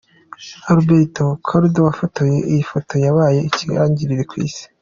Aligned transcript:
Alberto 0.71 1.23
Korda 1.45 1.77
wafotoye 1.87 2.37
iyi 2.51 2.63
foto 2.71 2.93
yabaye 3.05 3.39
ikirangirire 3.49 4.23
ku 4.29 4.35
isi. 4.47 4.63